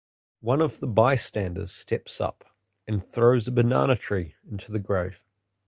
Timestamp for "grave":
4.79-5.19